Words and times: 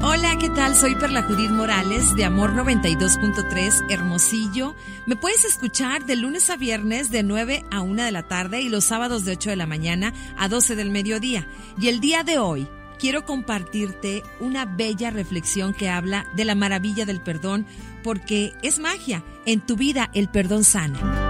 Hola, 0.00 0.38
¿qué 0.38 0.48
tal? 0.48 0.76
Soy 0.76 0.94
Perla 0.94 1.24
Judith 1.24 1.50
Morales 1.50 2.14
de 2.14 2.24
Amor 2.24 2.52
92.3 2.52 3.90
Hermosillo. 3.90 4.76
Me 5.06 5.16
puedes 5.16 5.44
escuchar 5.44 6.06
de 6.06 6.14
lunes 6.14 6.50
a 6.50 6.56
viernes 6.56 7.10
de 7.10 7.24
9 7.24 7.64
a 7.72 7.80
1 7.80 8.04
de 8.04 8.12
la 8.12 8.22
tarde 8.22 8.60
y 8.60 8.68
los 8.68 8.84
sábados 8.84 9.24
de 9.24 9.32
8 9.32 9.50
de 9.50 9.56
la 9.56 9.66
mañana 9.66 10.14
a 10.36 10.48
12 10.48 10.76
del 10.76 10.90
mediodía. 10.90 11.48
Y 11.80 11.88
el 11.88 11.98
día 11.98 12.22
de 12.22 12.38
hoy 12.38 12.68
quiero 13.00 13.24
compartirte 13.24 14.22
una 14.38 14.66
bella 14.66 15.10
reflexión 15.10 15.74
que 15.74 15.90
habla 15.90 16.26
de 16.36 16.44
la 16.44 16.54
maravilla 16.54 17.04
del 17.04 17.20
perdón 17.20 17.66
porque 18.04 18.52
es 18.62 18.78
magia. 18.78 19.24
En 19.46 19.66
tu 19.66 19.74
vida 19.74 20.10
el 20.14 20.28
perdón 20.28 20.62
sana. 20.62 21.27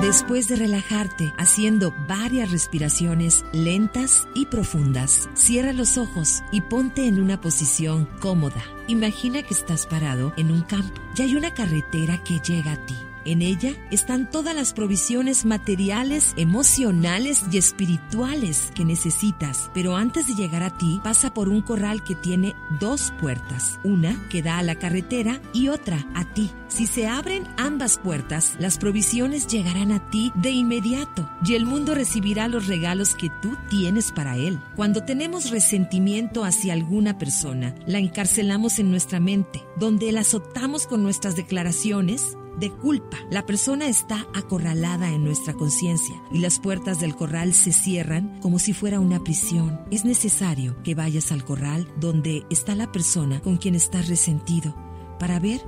Después 0.00 0.46
de 0.46 0.54
relajarte 0.54 1.34
haciendo 1.38 1.92
varias 2.06 2.52
respiraciones 2.52 3.44
lentas 3.52 4.28
y 4.32 4.46
profundas, 4.46 5.28
cierra 5.34 5.72
los 5.72 5.98
ojos 5.98 6.44
y 6.52 6.60
ponte 6.60 7.06
en 7.06 7.20
una 7.20 7.40
posición 7.40 8.08
cómoda. 8.20 8.62
Imagina 8.86 9.42
que 9.42 9.54
estás 9.54 9.86
parado 9.86 10.32
en 10.36 10.52
un 10.52 10.62
campo 10.62 11.00
y 11.16 11.22
hay 11.22 11.34
una 11.34 11.52
carretera 11.52 12.22
que 12.22 12.38
llega 12.38 12.72
a 12.72 12.86
ti. 12.86 12.94
En 13.28 13.42
ella 13.42 13.74
están 13.90 14.30
todas 14.30 14.54
las 14.54 14.72
provisiones 14.72 15.44
materiales, 15.44 16.32
emocionales 16.38 17.44
y 17.52 17.58
espirituales 17.58 18.72
que 18.74 18.86
necesitas. 18.86 19.70
Pero 19.74 19.96
antes 19.96 20.28
de 20.28 20.34
llegar 20.34 20.62
a 20.62 20.78
ti, 20.78 20.98
pasa 21.04 21.34
por 21.34 21.50
un 21.50 21.60
corral 21.60 22.02
que 22.02 22.14
tiene 22.14 22.54
dos 22.80 23.12
puertas. 23.20 23.78
Una 23.84 24.16
que 24.30 24.40
da 24.40 24.56
a 24.56 24.62
la 24.62 24.76
carretera 24.76 25.42
y 25.52 25.68
otra 25.68 26.06
a 26.14 26.24
ti. 26.32 26.50
Si 26.68 26.86
se 26.86 27.06
abren 27.06 27.46
ambas 27.58 27.98
puertas, 27.98 28.56
las 28.58 28.78
provisiones 28.78 29.46
llegarán 29.46 29.92
a 29.92 30.08
ti 30.08 30.32
de 30.34 30.50
inmediato 30.50 31.28
y 31.44 31.52
el 31.52 31.66
mundo 31.66 31.94
recibirá 31.94 32.48
los 32.48 32.66
regalos 32.66 33.14
que 33.14 33.30
tú 33.42 33.58
tienes 33.68 34.10
para 34.10 34.38
él. 34.38 34.58
Cuando 34.74 35.04
tenemos 35.04 35.50
resentimiento 35.50 36.44
hacia 36.44 36.72
alguna 36.72 37.18
persona, 37.18 37.74
la 37.86 37.98
encarcelamos 37.98 38.78
en 38.78 38.90
nuestra 38.90 39.20
mente, 39.20 39.62
donde 39.76 40.12
la 40.12 40.20
azotamos 40.20 40.86
con 40.86 41.02
nuestras 41.02 41.36
declaraciones 41.36 42.37
de 42.58 42.70
culpa. 42.70 43.18
La 43.30 43.46
persona 43.46 43.86
está 43.86 44.26
acorralada 44.34 45.10
en 45.10 45.24
nuestra 45.24 45.54
conciencia 45.54 46.20
y 46.30 46.38
las 46.38 46.58
puertas 46.58 47.00
del 47.00 47.14
corral 47.14 47.54
se 47.54 47.72
cierran 47.72 48.40
como 48.40 48.58
si 48.58 48.72
fuera 48.72 49.00
una 49.00 49.22
prisión. 49.22 49.80
Es 49.90 50.04
necesario 50.04 50.76
que 50.82 50.94
vayas 50.94 51.32
al 51.32 51.44
corral 51.44 51.88
donde 51.98 52.44
está 52.50 52.74
la 52.74 52.90
persona 52.90 53.40
con 53.40 53.56
quien 53.56 53.74
estás 53.74 54.08
resentido 54.08 54.74
para 55.18 55.38
ver 55.38 55.60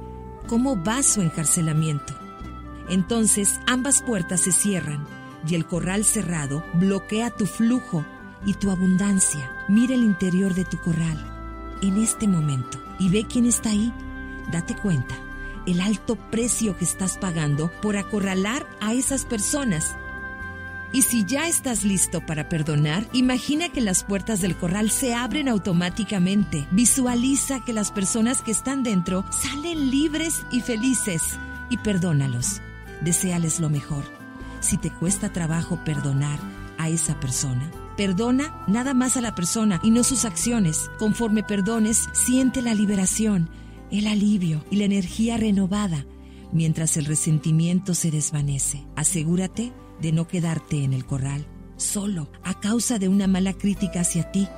cómo 0.46 0.82
va 0.82 1.02
su 1.02 1.20
encarcelamiento. 1.22 2.14
Entonces 2.88 3.60
ambas 3.66 4.02
puertas 4.02 4.40
se 4.40 4.52
cierran 4.52 5.06
y 5.46 5.54
el 5.54 5.66
corral 5.66 6.04
cerrado 6.04 6.64
bloquea 6.74 7.30
tu 7.30 7.46
flujo 7.46 8.04
y 8.44 8.54
tu 8.54 8.70
abundancia. 8.70 9.50
Mira 9.68 9.94
el 9.94 10.02
interior 10.02 10.54
de 10.54 10.64
tu 10.64 10.78
corral 10.78 11.78
en 11.82 12.02
este 12.02 12.26
momento 12.26 12.78
y 12.98 13.08
ve 13.08 13.26
quién 13.28 13.46
está 13.46 13.70
ahí. 13.70 13.92
Date 14.50 14.74
cuenta 14.74 15.29
el 15.66 15.80
alto 15.80 16.16
precio 16.30 16.76
que 16.76 16.84
estás 16.84 17.18
pagando 17.18 17.70
por 17.82 17.96
acorralar 17.96 18.66
a 18.80 18.92
esas 18.92 19.24
personas. 19.24 19.96
Y 20.92 21.02
si 21.02 21.24
ya 21.24 21.46
estás 21.46 21.84
listo 21.84 22.24
para 22.26 22.48
perdonar, 22.48 23.06
imagina 23.12 23.68
que 23.68 23.80
las 23.80 24.02
puertas 24.02 24.40
del 24.40 24.56
corral 24.56 24.90
se 24.90 25.14
abren 25.14 25.48
automáticamente. 25.48 26.66
Visualiza 26.72 27.64
que 27.64 27.72
las 27.72 27.92
personas 27.92 28.42
que 28.42 28.50
están 28.50 28.82
dentro 28.82 29.24
salen 29.30 29.90
libres 29.90 30.42
y 30.50 30.60
felices 30.60 31.38
y 31.70 31.76
perdónalos. 31.76 32.60
Deseales 33.02 33.60
lo 33.60 33.70
mejor. 33.70 34.02
Si 34.58 34.78
te 34.78 34.90
cuesta 34.90 35.32
trabajo 35.32 35.78
perdonar 35.84 36.40
a 36.76 36.88
esa 36.88 37.18
persona, 37.20 37.70
perdona 37.96 38.64
nada 38.66 38.92
más 38.92 39.16
a 39.16 39.20
la 39.20 39.34
persona 39.34 39.78
y 39.84 39.92
no 39.92 40.02
sus 40.02 40.24
acciones. 40.24 40.90
Conforme 40.98 41.44
perdones, 41.44 42.08
siente 42.12 42.62
la 42.62 42.74
liberación 42.74 43.48
el 43.90 44.06
alivio 44.06 44.64
y 44.70 44.76
la 44.76 44.84
energía 44.84 45.36
renovada 45.36 46.06
mientras 46.52 46.96
el 46.96 47.04
resentimiento 47.04 47.94
se 47.94 48.10
desvanece. 48.10 48.84
Asegúrate 48.96 49.72
de 50.00 50.12
no 50.12 50.26
quedarte 50.26 50.84
en 50.84 50.92
el 50.92 51.04
corral, 51.04 51.46
solo, 51.76 52.30
a 52.42 52.58
causa 52.60 52.98
de 52.98 53.08
una 53.08 53.26
mala 53.26 53.52
crítica 53.52 54.00
hacia 54.00 54.30
ti, 54.30 54.48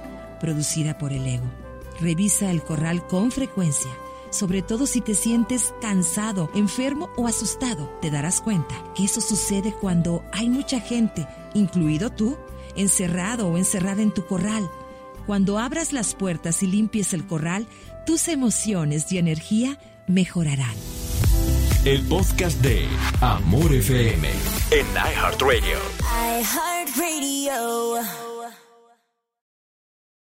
producida 0.41 0.99
por 0.99 1.13
el 1.13 1.27
ego. 1.27 1.51
Revisa 2.01 2.51
el 2.51 2.63
corral 2.63 3.07
con 3.07 3.31
frecuencia, 3.31 3.91
sobre 4.31 4.63
todo 4.63 4.87
si 4.87 5.01
te 5.01 5.15
sientes 5.15 5.75
cansado, 5.81 6.51
enfermo 6.55 7.11
o 7.17 7.27
asustado. 7.27 7.91
Te 8.01 8.11
darás 8.11 8.41
cuenta 8.41 8.75
que 8.95 9.05
eso 9.05 9.21
sucede 9.21 9.75
cuando 9.79 10.25
hay 10.33 10.49
mucha 10.49 10.81
gente, 10.81 11.27
incluido 11.55 12.11
tú, 12.11 12.37
encerrado 12.77 13.49
o 13.49 13.59
encerrada 13.59 14.03
en 14.03 14.13
tu 14.13 14.27
corral. 14.27 14.69
Cuando 15.27 15.59
abras 15.59 15.93
las 15.93 16.15
puertas 16.15 16.63
y 16.63 16.67
limpies 16.67 17.15
el 17.15 17.27
corral, 17.27 17.67
tus 18.07 18.29
emociones 18.29 19.11
y 19.13 19.19
energía 19.19 19.79
mejorarán. 20.07 20.75
El 21.85 22.03
podcast 22.03 22.61
de 22.61 22.87
Amor 23.21 23.73
FM 23.73 24.29
en 24.71 24.87
iHeartRadio. 24.95 25.79
iHeartRadio. 26.41 28.32